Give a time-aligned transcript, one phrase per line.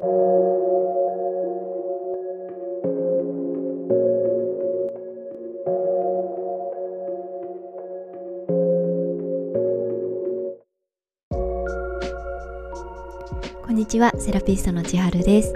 [0.00, 0.06] こ
[13.68, 15.52] んにちは、セラピストの千春です。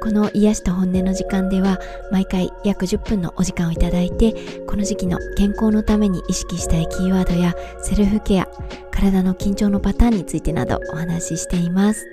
[0.00, 1.80] この癒しと本音の時間では、
[2.12, 4.32] 毎回約10分のお時間をいただいて、
[4.68, 8.48] この時期の健康のために意識したいキーワードやセルフケア、
[8.92, 12.06] 体の緊張のパターンについてなどお話ししています。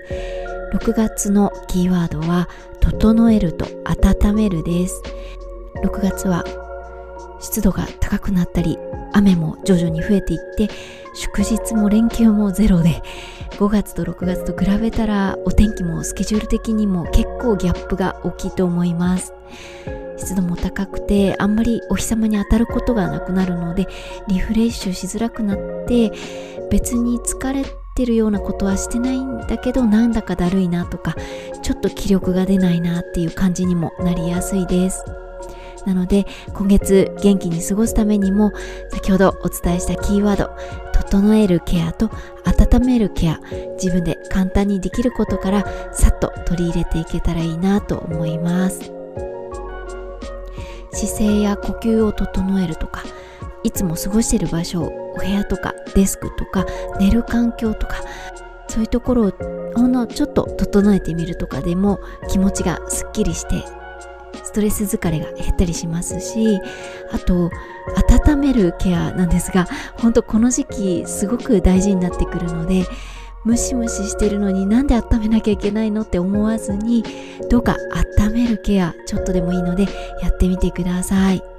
[0.75, 2.49] 6月のキーワードは、
[2.81, 5.01] 整えると温めるです。
[5.83, 6.43] 6月は
[7.39, 8.77] 湿度が高くなったり、
[9.13, 10.69] 雨も徐々に増えていって、
[11.13, 13.01] 祝日も連休もゼロで、
[13.51, 19.33] 5月と6月と比べたらお天気もスケジュール的にも結構ギャップが大きいと思います
[20.17, 23.87] 湿度も高くてあんまりお日様に当たることがなくなるので
[24.27, 26.11] リフレッシュしづらくなって
[26.69, 31.15] 別に疲れててるようなことはしてないんだけどなんだかだるいなとか
[31.63, 35.03] ちょっと気力が出ないなっていう感じにもなりやすいです。
[35.85, 38.51] なので今月元気に過ごすためにも
[38.91, 40.49] 先ほどお伝えしたキーワード
[40.93, 42.09] 整えるケアと
[42.43, 43.39] 温めるケア
[43.81, 48.91] 自分で簡単にできることからさっと取り入れていけたらいいなと思います。
[50.91, 53.03] 姿勢や呼吸を整えるとか
[53.65, 56.65] いつも過ごしてる場所お部屋とかデスクとか
[56.99, 58.03] 寝る環境とか
[58.67, 59.31] そういうところを
[59.75, 61.99] ほんのちょっと整えてみるとかでも
[62.29, 63.65] 気持ちがすっきりして
[64.43, 66.59] ストレス疲れが減ったりしますし
[67.11, 67.49] あと
[68.27, 72.85] 温めるケアなんですが本当この時期すごく大事になってくるので
[73.45, 77.03] ムシムシしてるのになんで温めなきゃいけないのって思わずに
[77.49, 77.77] どうか
[78.19, 79.87] 温めるケアちょっとでもいいので
[80.21, 81.54] やってみてください。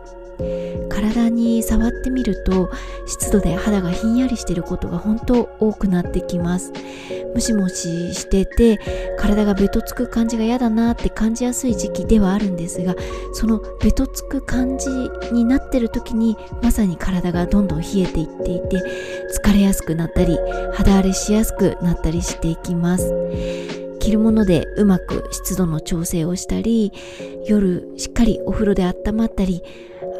[0.89, 2.71] 体に触ってみると
[3.07, 6.73] 湿度で肌がひんやりしていることが本当多くなってきます。
[7.37, 8.79] ムシムシしてて
[9.19, 12.95] 体がベトつく感じが嫌だなって感じやすい時期ではあるんですが
[13.35, 14.89] そのベトつく感じ
[15.33, 18.83] になってる時にまさに体がどんどん冷えていっていて
[19.39, 20.39] 疲れやすくなったり
[20.73, 23.86] 肌荒れしやすくなったりしていきます。
[24.07, 26.93] 着るものでうまく湿度の調整をしたり
[27.45, 29.65] 夜しっかりお風呂で温まったり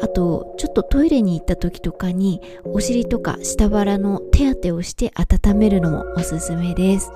[0.01, 7.09] あとちょっとトイレに行った時とかにお尻とか下腹の手当てをして温めるのもおすすめです。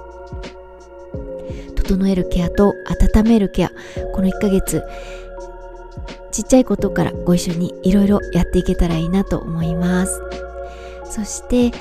[1.76, 2.74] 整えるケアと
[3.16, 3.72] 温めるケア
[4.14, 4.82] この1ヶ月
[6.32, 10.22] ちっちゃいことからご一緒にいろいろやっていけたらいいなと思います。
[11.04, 11.78] そして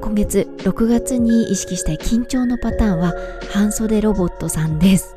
[0.00, 3.14] 今月6月に意識したい緊張のパターンは
[3.50, 5.14] 半袖ロボットさんです。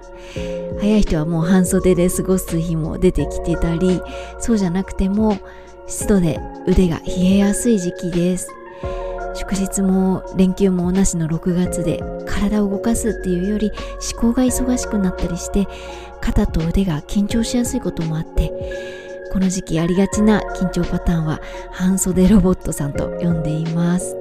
[0.80, 4.02] 早い人はもう半袖で過ごす日も出てきてたり
[4.40, 5.40] そうじゃなくても
[5.88, 8.54] 湿度で腕が冷えやすい時期です。
[9.36, 13.72] 祝日も連休もなしの6月で体を動かすっていうより
[14.14, 15.68] 思考が忙しくなったりして
[16.22, 18.52] 肩と腕が緊張しやすいこともあって
[19.32, 21.40] この時期ありがちな緊張パターンは
[21.72, 24.16] 半袖ロボットさんと呼んでいます。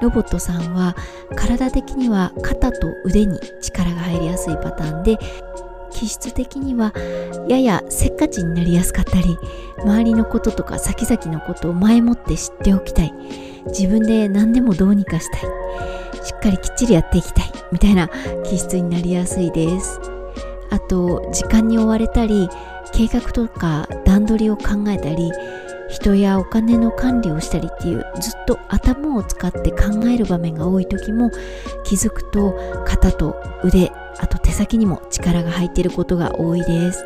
[0.00, 0.96] ロボットさんは
[1.36, 5.18] 体的には肩と腕に力が入りやすいパターンで
[5.90, 6.92] 気質的には
[7.48, 9.36] ややせっかちになりやすかったり
[9.82, 13.14] 周りのこととか先々のことを前もって知っておきたい。
[13.66, 15.40] 自分で何でもどうにかしたい
[16.24, 17.52] しっかりきっちりやっていきたい。
[17.72, 18.08] みたいな
[18.44, 20.00] 気質になりやすいです。
[20.70, 22.48] あと時間に追われたり
[22.92, 25.30] 計画とか段取りを考えたり
[25.90, 31.30] 人やお金の管理をしたりっていうずっと頭を使って考える場面が多い時も
[31.84, 32.54] 気づくと
[32.86, 37.04] 肩と腕あと手先にも力が入っていることが多いです。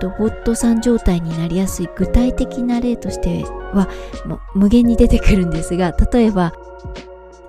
[0.00, 3.88] ロボットさん状態になりやすい具体的な例としては
[4.26, 6.52] もう無限に出てくるんですが例えば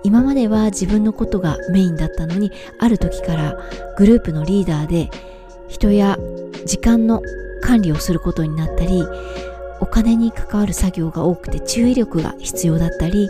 [0.02, 3.56] 今までは自分のことがメインだったのにある時から
[3.96, 5.10] グループのリーダーで
[5.68, 6.18] 人や
[6.64, 7.22] 時間の
[7.60, 9.04] 管理をすることになったり
[9.80, 13.28] お金に関わる作業が多くて注意力が必要だったり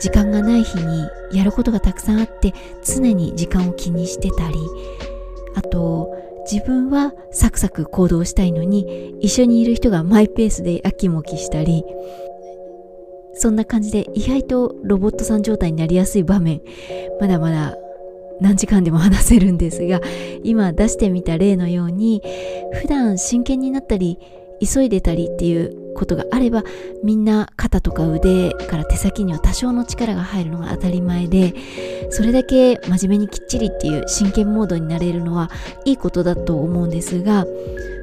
[0.00, 2.52] 時間がない日にやることがたくさんあって
[2.84, 4.54] 常に時間を気にしてたり
[5.54, 6.14] あと
[6.50, 11.84] 自分はサクサク行動したいのに一緒にいる人がマイペースでやきもきしたり
[13.34, 16.60] そんな感じで意外とロボットさん状態になりやすい場面
[17.20, 17.76] まだまだ
[18.40, 20.00] 何時間でも話せるんですが
[20.42, 22.22] 今出してみた例のように
[22.74, 24.18] 普段真剣になったり
[24.60, 26.62] 急いでたりっていうことがあれば
[27.02, 31.54] みんな肩とか腕から手先には多少の力が入るのが当たり前で
[32.10, 35.50] それだけ真面目にきっちりっていう真剣モードになれるのは
[35.84, 37.46] いいことだと思うんですが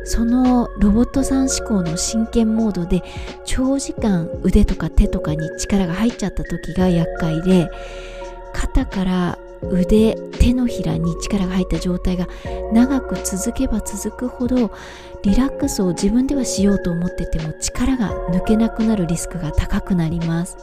[0.06, 3.04] そのロボットさん思考の真剣モードで
[3.46, 7.70] 長時間腕とか手とかに力が入っちゃった時が厄介で
[8.54, 9.38] 肩から
[9.72, 12.28] 腕手のひらに力が入った状態が
[12.72, 14.72] 長く続けば続くほど
[15.24, 20.58] リラックスを自分ではしようと思ってても力が抜けなくなるリスクが高くなります。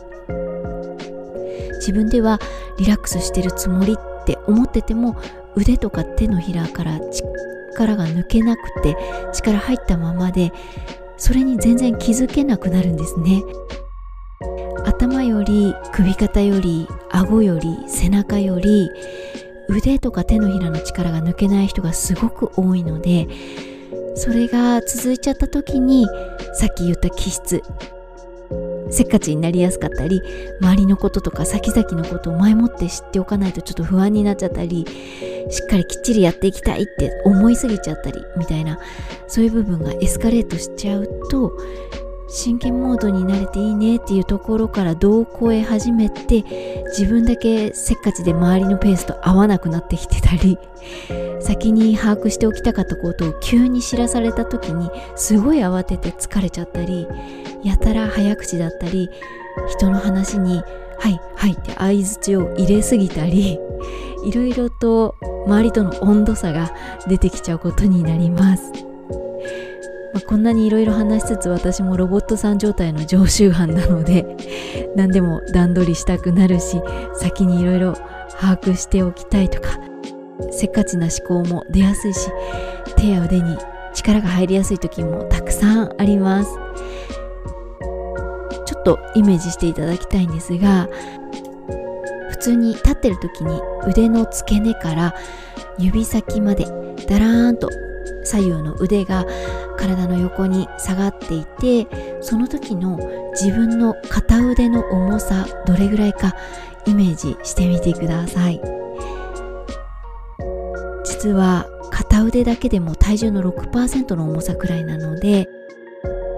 [1.76, 2.38] 自分では
[2.78, 5.16] リラックスしてるつもりって思ってても
[5.56, 7.00] 腕とか手のひらから
[7.72, 8.96] 力が抜けなくて
[9.32, 10.52] 力入ったままで
[11.16, 13.42] それに全然気づけなくなるんですね。
[14.84, 18.90] 頭より首肩より顎より背中より
[19.68, 23.26] 腕とか手のひらの力が抜けない人がすごく多いので
[24.16, 26.06] それが続いちゃった時に
[26.54, 27.62] さっき言った気質
[28.90, 30.20] せっかちになりやすかったり
[30.60, 34.84] 周りのこととか先々のことを前もって知っておかないとちょっと不安になっちゃったり
[35.48, 38.78] しっかりきっちりやっていきたいって思いすぎちゃったりみたいな
[39.26, 41.56] そういう部分がエスカレートしちゃうと
[42.32, 46.44] 真剣モードになれていいねっていうところから度を超え始めて
[46.96, 50.56] 自分だけせっかちで周りのペースと合わなくなってきてたり
[51.42, 57.08] 先に把握しておきたかったことを急に知らされた時にすごい慌てて疲れちゃったり
[57.64, 59.10] やたら早口だったり
[59.68, 60.62] 人の話に
[60.98, 63.58] 「はいはい」って相づちを入れすぎたり
[64.24, 65.16] いろいろと
[65.46, 66.70] 周りとの温度差が
[67.08, 68.79] 出てきちゃうことになります。
[70.12, 74.26] まあ、こんなにいろいろ話しつつ私もロボットさん状態の常習犯なので
[74.96, 76.82] 何でも段取りしたくなるし
[77.14, 77.94] 先にいろいろ
[78.40, 79.78] 把握しておきたいとか
[80.50, 82.30] せっかちな思考も出やすいし
[82.96, 83.56] 手や腕に
[83.94, 86.58] 力が入りやすい時もたくさんあります。
[88.70, 90.88] ちょっとイメージしていただきたいんですが
[92.30, 95.14] 普通に立ってる時に腕の付け根から
[95.76, 96.64] 指先まで
[97.08, 97.68] だらーんと
[98.24, 99.24] 左右の腕が
[99.76, 101.86] 体の横に下がっていて
[102.20, 102.98] その時の
[103.32, 106.34] 自分の片腕の重さどれぐらいか
[106.86, 108.60] イメージしてみてください。
[111.04, 115.48] 実は片腕だけでも体重の6%の重さくらいなので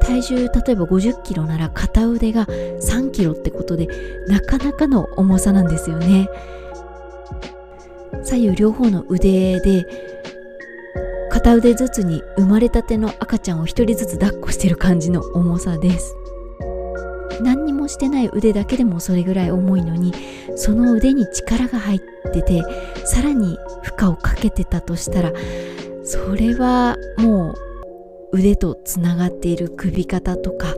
[0.00, 3.88] 体重例えば50キロなら片腕が3キロってことで
[4.26, 6.28] なかなかの重さなんですよね。
[8.24, 9.86] 左右両方の腕で
[11.32, 16.14] 片腕ずつに生まれたての赤ちゃんを一人ずつ抱っこしてる感じの重さです。
[17.40, 20.12] 何にもしてない腕だけでもそれぐらい重いのに
[20.56, 22.00] その腕に力が入っ
[22.32, 22.62] てて
[23.06, 25.32] さらに負荷をかけてたとしたら
[26.04, 27.54] それはも
[28.32, 30.74] う腕とつながっている首肩とか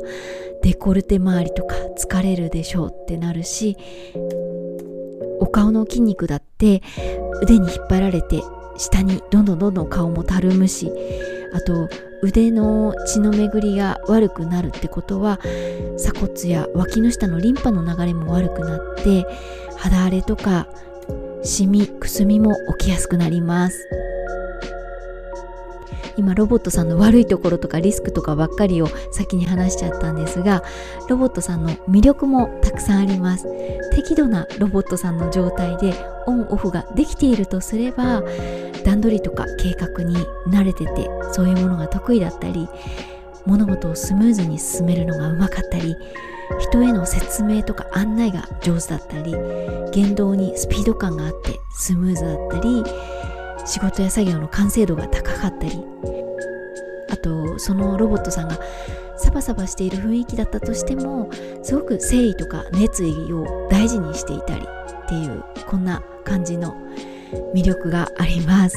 [0.63, 3.77] デコルテ周りとか疲れるでしょうってなるし
[5.41, 6.81] お顔の筋肉だって
[7.43, 8.43] 腕に引っ張られて
[8.77, 10.91] 下にどんどんどんどん顔もたるむし
[11.53, 11.89] あと
[12.23, 15.39] 腕の血の巡りが悪くなるってことは
[15.97, 19.27] 鎖骨や脇の下のリンパの流れも悪くなって
[19.77, 20.67] 肌荒れとか
[21.43, 23.87] シミくすみも起きやすくなります。
[26.17, 30.63] 今ロボットさんの悪いところとかリスクとかばっかりを先に話しちゃったんですが
[31.09, 33.49] ロボットさんの魅力もたくさんあります。
[33.93, 35.95] 適度なロボットさんの状態で
[36.27, 38.23] オンオフができているとすれば
[38.85, 40.17] 段取りとか計画に
[40.49, 42.69] 慣れててそういうものが得意だったり
[43.47, 45.97] 物事をスムーズに進めるのがうまかったり
[46.61, 49.35] 人への説明とか案内が上手だったり
[49.93, 52.85] 言動にスピード感があってスムーズだったり
[53.67, 55.83] 仕事や作業の完成度が高かったり。
[57.11, 58.59] あとそのロボットさんが
[59.17, 61.31] サバサバしている雰囲気だったとしても
[61.63, 64.67] すごく誠意とか熱意を大事にしていたり
[65.05, 66.75] っていうこんな感じの
[67.55, 68.77] 魅力があります。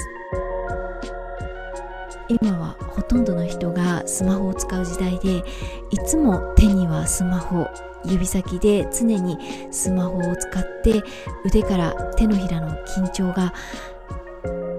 [2.30, 5.44] 今はほとんどの人がスマホを使う時代で
[5.92, 7.68] いつも手にはスマホ
[8.06, 9.38] 指先で常に
[9.72, 11.04] スマホを使って
[11.46, 13.54] 腕から手のひらの緊張が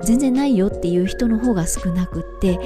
[0.03, 2.59] 全然ないよっていう人の方が少なくって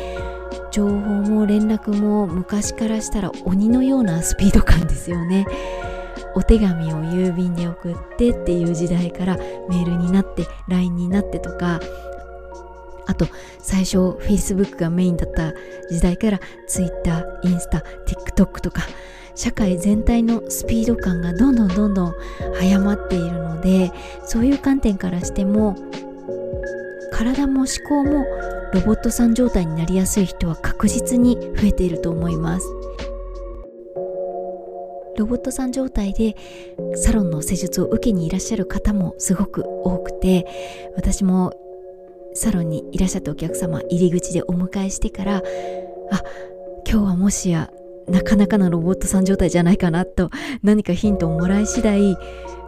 [0.70, 5.46] 情報も連絡も昔からしたら鬼のようなスピード感ですよね。
[6.34, 11.80] お手紙を郵便で送ってっていう時代からメールになって LINE になってとか
[13.06, 13.26] あと
[13.58, 15.52] 最初 Facebook がメインだった
[15.90, 18.82] 時代から Twitter、インスタ、TikTok とか
[19.34, 22.14] 社会全体のスピード感がどんどんどんどん
[22.54, 23.90] 早まっているので
[24.24, 25.76] そういう観点からしても
[27.12, 28.24] 体も思考も
[28.72, 32.81] ロボットさん状態になりやすい人は確実に増えていると思います。
[35.16, 36.36] ロボットさん状態で
[36.96, 40.46] サロンの施術を受けにいらっしゃる方もすごく多くて
[40.96, 41.52] 私も
[42.34, 46.22] サロンにいらっしゃったお客様入り口でお迎えしてからあ
[46.88, 47.70] 今日はもしや
[48.08, 50.30] なかなかのロボットさん状態じゃないかなと
[50.62, 52.16] 何かヒントをもらい次第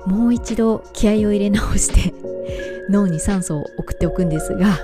[0.07, 2.15] もう一度気合を入れ直して
[2.91, 4.79] 脳に酸素を送っておくんですが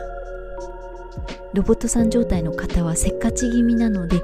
[1.55, 4.21] ロボットさん状態の方はせっかち気味なので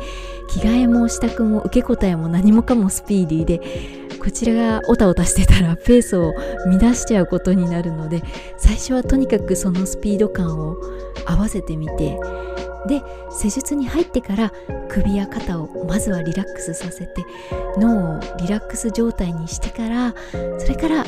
[0.49, 6.35] 着替えも支度も受け答えも何もかもスピーディーでこちらがオタオタしてたらペースを
[6.67, 8.23] 乱しちゃうことになるので
[8.57, 10.77] 最初はとにかくそのスピード感を
[11.27, 12.19] 合わせてみて
[12.89, 14.53] で施術に入ってから
[14.89, 17.25] 首や肩をまずはリラックスさせて
[17.77, 20.15] 脳をリラックス状態にしてから
[20.59, 21.05] それから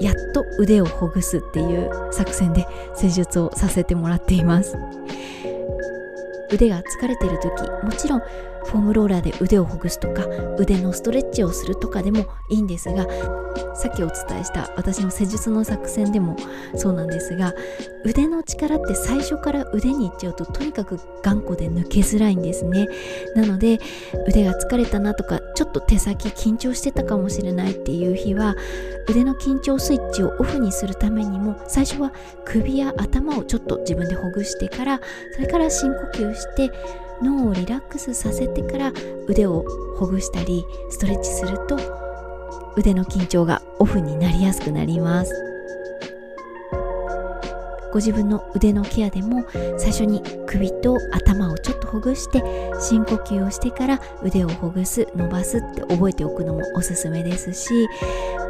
[0.00, 4.76] やっと腕をほぐすっていう作戦で施術をさせてもらっています。
[6.52, 10.26] 腕が疲れてる時もちろんフォームローラーで腕をほぐすとか
[10.58, 13.06] 腕のストレッチをするとかでもいいんですが
[13.74, 16.36] さっきお伝えした私の施術の作戦でも
[16.74, 17.54] そうなんですが
[18.04, 22.88] 腕の力って最初から腕にいっちゃうととにかく頑固で抜けづらいんですね。
[23.34, 23.78] なので
[24.28, 28.56] 腕が疲れたなとかちょっと手先緊張してたかもしれないっていう日は
[29.08, 32.12] 腕の緊張スイッチをオフにするためにも最初は
[32.44, 35.00] 首や頭をちょっと自分でほぐしてから
[35.34, 36.70] それから深呼吸して
[37.22, 38.92] 脳をリラックスさせてから
[39.26, 39.64] 腕を
[39.98, 41.78] ほぐしたりストレッチすると
[42.76, 45.55] 腕の緊張がオフになりやすくなります。
[47.96, 49.46] ご自分の腕のケアでも
[49.78, 52.42] 最初に首と頭をちょっとほぐして
[52.78, 57.88] 深呼吸をしてから腕をほぐす伸ばすって覚えておくのもおすすめですし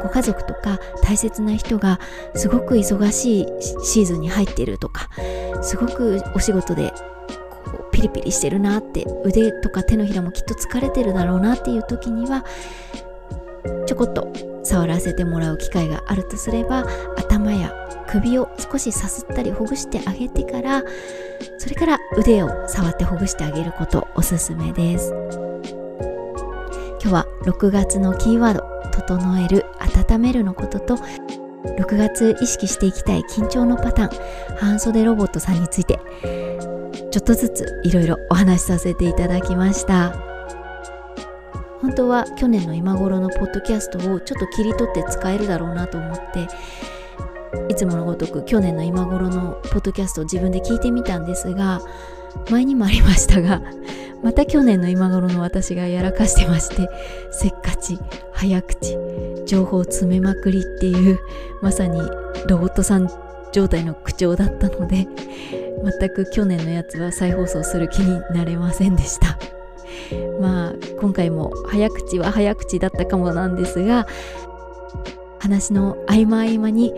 [0.03, 2.01] ご家族とか大切な人が
[2.35, 3.47] すごく忙しい
[3.85, 5.07] シーズンに入っているとか
[5.61, 6.91] すごくお仕事で
[7.93, 12.43] ピリピリしてるなって腕とか手のひらもきっと疲れてるだろうなっていう時には
[13.85, 14.31] ちょこっと
[14.63, 16.85] 触らせてもらう機会があるとすれば
[17.17, 17.73] 頭や
[18.07, 20.83] 首を少しさすったりほぐしてあげてから
[21.57, 25.13] それから腕を触ってほぐしてあげることおすすめです。
[27.07, 29.65] 今日は6月のキーワード「整える」
[30.09, 30.97] 「温める」のことと
[31.77, 35.99] 6月意識していきたい緊張のパターン半袖ロボットさんについて
[37.11, 40.26] ちょっとずついろいろお話しさせていただきました。
[41.81, 46.47] 本当は去年の今頃のポッドキャストをちょっと切り取って使えるだろうなと思って
[47.69, 51.81] いつものごとく去年の今頃のポッドキャストを自分で聞いてみたんですが
[52.49, 53.61] 前にもありましたが
[54.23, 56.89] また去年の今頃の私がやらかしてまして
[57.31, 57.99] せっかち
[58.33, 58.97] 早口
[59.45, 61.19] 情報詰めまくりっていう
[61.61, 61.99] まさに
[62.47, 63.09] ロボットさん
[63.51, 65.07] 状態の口調だったので
[65.99, 69.56] 全く去年のやつは再放送する気になれませんでした。
[70.39, 74.07] まあ今回も早口は早口だったかもなんですが
[75.39, 76.93] 話の合間合間に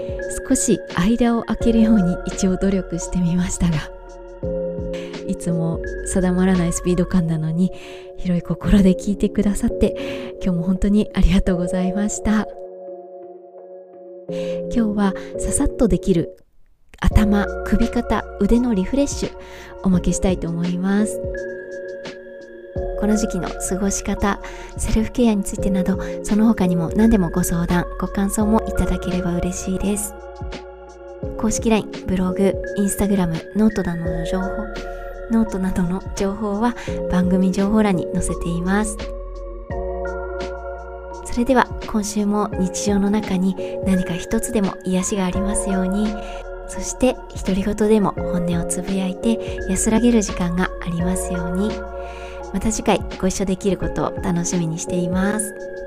[0.48, 3.77] 少し間を空けるように一応努力してみましたが
[5.27, 7.72] いつも定まらないスピード感なのに
[8.18, 12.48] 広い心で聞いてくださって今日も本当にありがとうございました
[14.74, 16.39] 今日はささっとできる
[17.01, 19.38] 頭、首肩、腕のリフレッシュ
[19.84, 21.22] おまけしたいと思います。
[23.00, 24.39] この時期の過ごし方、
[24.77, 30.13] セルフケアについてなど、その他にも何でもご相談、ご感想もいただければ嬉しいです。
[31.38, 34.48] 公式 LINE、ブログ、インスタグラム、ノートなどの情報、
[35.32, 36.75] ノートなどの情報は
[37.12, 38.98] 番組情報欄に載せています。
[41.32, 46.13] それでは今週も日常の中に何か一つでも癒しがありますように
[46.68, 47.15] そして
[47.46, 51.72] 独り言でも本音をつぶやいて安らげる時間がありますように
[52.53, 55.79] また次回ご一緒できることを楽しみにしています。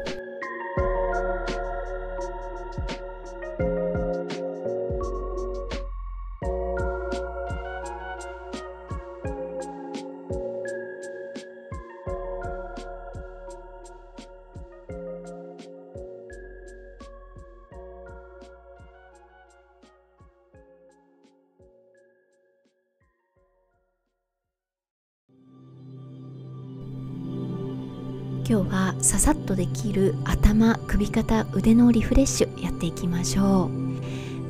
[28.45, 33.83] 今日はささっとできる頭首肩腕のリフレッシュやっていきましょう。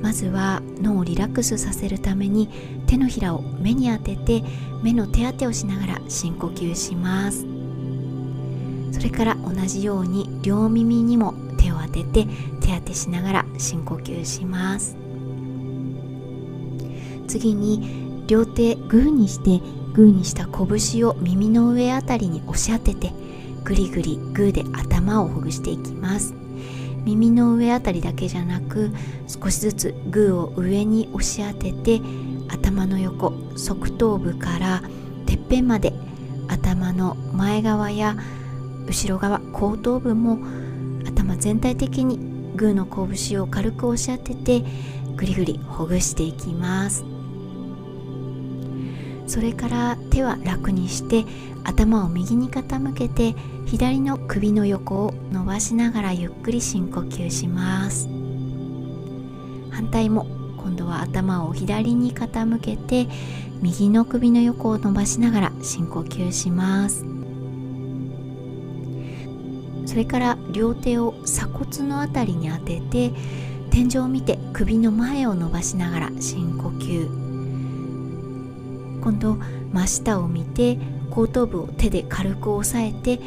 [0.02, 2.48] まずは脳をリラックスさせるために
[2.86, 4.42] 手のひらを目に当てて
[4.82, 7.46] 目の手当てをしながら深呼吸します。
[8.92, 12.26] それから同じように両耳にも手を当てて
[12.60, 14.96] 手当てしながら深呼吸します。
[17.28, 19.60] 次に両手グーにして
[19.92, 23.12] グーにした拳を耳の上あたりに押し当てて
[23.64, 26.34] ぐりぐりグーで頭をほぐしていきます。
[27.04, 28.90] 耳の上あたりだけじゃなく
[29.26, 32.00] 少しずつグーを上に押し当てて
[32.48, 34.82] 頭の横側頭部から
[35.26, 35.92] てっぺんまで
[36.48, 38.16] 頭の前側や
[38.86, 40.38] 後ろ側後頭部も
[41.06, 42.18] 頭全体的に
[42.56, 44.64] グーの拳を軽く押し当てて
[45.16, 47.04] ぐりぐりほぐしていきます。
[49.32, 51.24] それから手は楽にして
[51.64, 53.34] 頭を右に傾けて
[53.64, 58.10] 左の首の横を伸ばしながらゆっくり深呼吸します。
[59.70, 60.26] 反対も
[60.58, 63.08] 今度は頭を左に傾けて
[63.62, 67.06] 右の首の横を伸ばしながら深呼吸します。
[69.86, 73.12] それから両手を鎖骨の辺りに当てて
[73.70, 77.21] 天井を見て首の前を伸ばしながら深呼吸。
[79.02, 79.36] 今度
[79.72, 80.78] 真下を見て
[81.10, 83.20] 後頭部を手で軽く押さえて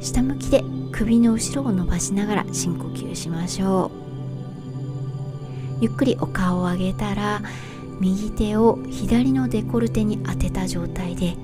[0.00, 0.62] 下向きで
[0.92, 4.02] 首の後ろを伸ばしながら深呼吸しましょう。
[5.80, 7.42] ゆっくりお顔を上げたら
[7.98, 11.34] 右手を左のデコルテに当てた状態で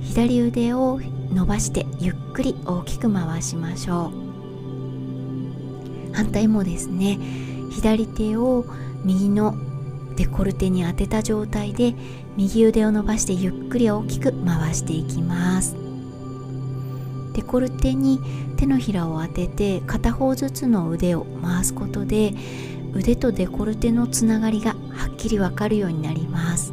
[0.00, 1.00] 左腕を
[1.32, 4.10] 伸ばしてゆっくり大きく回しましょ
[6.10, 6.14] う。
[6.14, 7.18] 反対もですね
[7.70, 8.64] 左手を
[9.04, 9.54] 右の
[10.16, 11.94] デコルテに当てた状態で
[12.36, 15.76] 右腕を伸ばしてゆっくり大きく回していきます。
[17.32, 18.20] デコルテに
[18.56, 22.32] 手のひらを当てて片方ずつの腕を回すことで
[22.92, 26.72] 腕とデコルテのつながりがはっきりわかるようになります。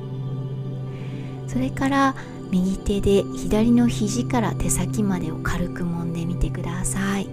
[1.47, 2.15] それから
[2.51, 7.27] 右手で左の肘から手先までを軽く揉んでみてください。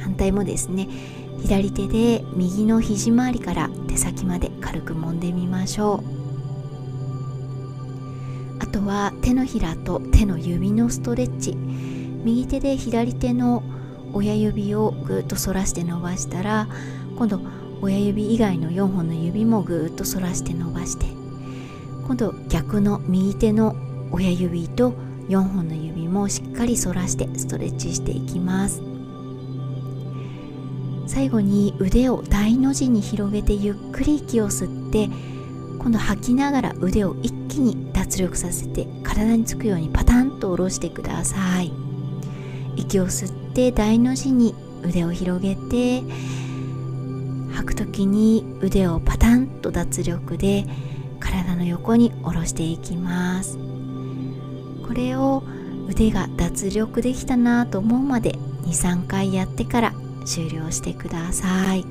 [0.00, 0.88] 反対もですね
[1.42, 6.18] 左手で右の肘周りから手先まで軽く揉んでみましょう。
[8.60, 11.56] あとは手のひらと手の指のストレッチ。
[12.24, 13.62] 右手で左手の
[14.12, 16.68] 親指をぐっと反らして伸ばしたら
[17.16, 17.40] 今度
[17.80, 21.06] 親指以外の4本の指もぐっと反らして伸ばして。
[22.06, 23.76] 今度逆の右手の
[24.10, 24.94] 親指と
[25.28, 28.97] 4本の指もしっかり反らしてストレッチしていきます。
[31.18, 35.10] 最後に腕を大の字に広げてゆっくり息を吸って
[35.80, 41.72] 今度吐きながら腕を一気に脱力させて体につくようにパタンと下ろしてください。
[42.76, 44.54] 息を吸って大の字に
[44.84, 46.04] 腕を広げて
[47.52, 50.66] 吐く時に腕をパタンと脱力で
[51.18, 53.58] 体の横に下ろしていきます。
[54.86, 55.42] これを
[55.88, 59.92] 腕が脱力できたなと思うまで23回やってから
[60.28, 61.84] 終了してください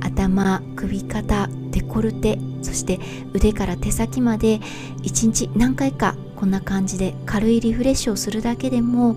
[0.00, 2.98] 頭首肩デコルテそして
[3.32, 4.60] 腕から手先まで
[5.02, 9.16] 一日何回かこんな感じで軽いリフレッシュをするだけでも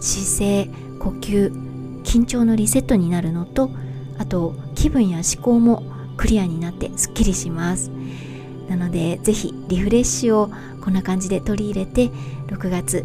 [0.00, 1.52] 姿勢呼吸
[2.02, 3.70] 緊張のリセットになるのと
[4.18, 5.84] あと気分や思考も
[6.16, 7.90] クリアになってすっきりします
[8.68, 10.50] なので是非リフレッシュを
[10.82, 12.08] こんな感じで取り入れて
[12.48, 13.04] 6月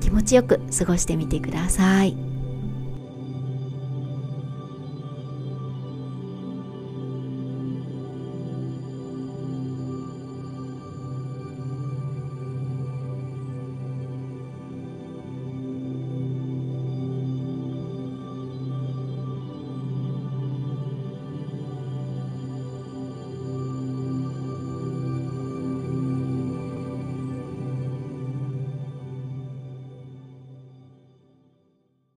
[0.00, 2.25] 気持ちよく過ごしてみてください。